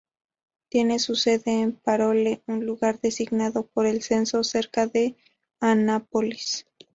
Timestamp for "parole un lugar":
1.73-2.99